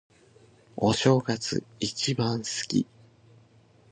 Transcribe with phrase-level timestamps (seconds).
[0.77, 2.87] お正月、一番好き。